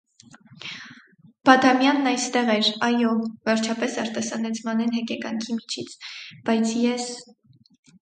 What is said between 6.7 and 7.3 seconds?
ես…